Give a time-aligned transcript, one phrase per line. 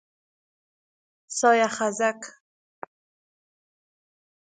[1.37, 2.21] سایه خزک